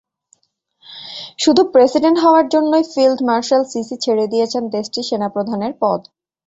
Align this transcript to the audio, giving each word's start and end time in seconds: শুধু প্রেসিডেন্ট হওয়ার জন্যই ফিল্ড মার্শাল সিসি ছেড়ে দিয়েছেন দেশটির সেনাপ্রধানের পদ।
শুধু 1.39 1.61
প্রেসিডেন্ট 1.73 2.17
হওয়ার 2.23 2.45
জন্যই 2.53 2.85
ফিল্ড 2.93 3.19
মার্শাল 3.29 3.63
সিসি 3.71 3.95
ছেড়ে 4.03 4.25
দিয়েছেন 4.27 4.63
দেশটির 4.75 5.07
সেনাপ্রধানের 5.09 5.73
পদ। 5.81 5.99